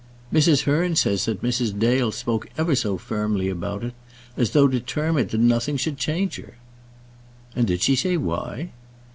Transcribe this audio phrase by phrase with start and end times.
[0.33, 0.63] "Mrs.
[0.63, 1.77] Hearn says that Mrs.
[1.77, 3.93] Dale spoke ever so firmly about it,
[4.35, 6.55] as though determined that nothing should change her."
[7.55, 8.71] "And did she say why?"